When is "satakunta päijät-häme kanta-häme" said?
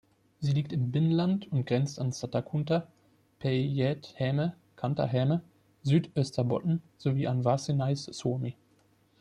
2.11-5.43